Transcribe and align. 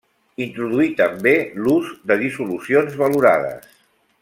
Introduí 0.45 0.87
també 1.01 1.33
l'ús 1.67 1.91
de 2.13 2.19
dissolucions 2.23 2.97
valorades. 3.05 3.71